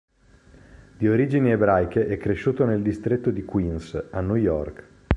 Di 0.97 1.07
origini 1.07 1.51
ebraiche, 1.51 2.07
è 2.07 2.17
cresciuto 2.17 2.65
nel 2.65 2.81
distretto 2.81 3.29
di 3.29 3.45
Queens, 3.45 4.05
a 4.09 4.19
New 4.21 4.33
York. 4.33 4.87